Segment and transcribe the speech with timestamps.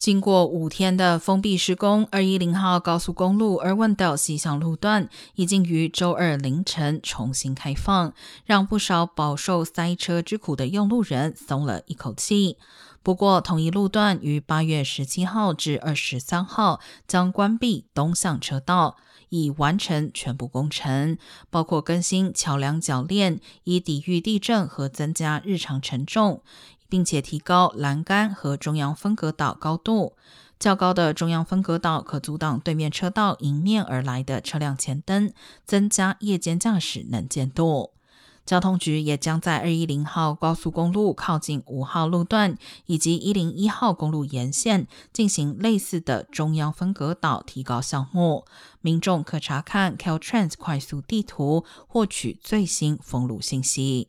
[0.00, 8.14] 经过五天的封闭施工，二一零号高速公路二万道西向路段已经于周二凌晨重新开放，
[8.46, 12.56] 让不少饱受塞车之苦的用路人松了一口气。
[13.02, 18.96] 不过，同一路段于八月十七号至二十三号将关闭东向车道，
[19.28, 21.18] 已完成全部工程，
[21.50, 26.42] 包括更新桥梁铰链，以抵御地震和增加日常承重。
[26.90, 30.16] 并且提高栏杆和中央分隔岛高度，
[30.58, 35.32] 较高的中央分隔岛可阻挡对面车道迎面而来的车辆前灯，
[35.64, 37.92] 增加夜间驾驶能见度。
[38.46, 48.44] 交通局也将在二一零号高速公路靠近五号路段以及一零一号公路沿线进行类似的中央分隔岛提高项目，
[48.80, 54.08] 民众可查看 Caltrans 快速地图获取最新封路信息。